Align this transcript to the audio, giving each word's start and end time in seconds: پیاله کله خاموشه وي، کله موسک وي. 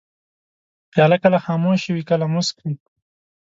پیاله 0.91 1.17
کله 1.23 1.37
خاموشه 1.45 1.89
وي، 1.91 2.03
کله 2.09 2.25
موسک 2.33 2.55
وي. 2.61 2.73